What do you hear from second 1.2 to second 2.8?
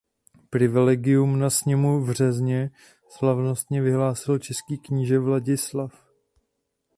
na sněmu v Řezně